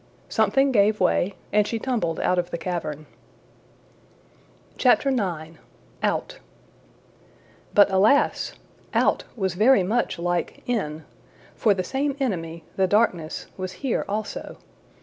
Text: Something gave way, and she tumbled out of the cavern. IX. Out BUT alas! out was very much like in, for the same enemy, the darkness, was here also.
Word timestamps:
Something 0.29 0.71
gave 0.71 0.99
way, 0.99 1.35
and 1.53 1.67
she 1.67 1.77
tumbled 1.77 2.19
out 2.19 2.39
of 2.39 2.49
the 2.49 2.57
cavern. 2.57 3.05
IX. 4.83 5.05
Out 6.01 6.39
BUT 7.75 7.91
alas! 7.91 8.55
out 8.95 9.25
was 9.35 9.53
very 9.53 9.83
much 9.83 10.17
like 10.17 10.63
in, 10.65 11.05
for 11.53 11.75
the 11.75 11.83
same 11.83 12.17
enemy, 12.19 12.63
the 12.77 12.87
darkness, 12.87 13.45
was 13.57 13.73
here 13.73 14.03
also. 14.09 14.57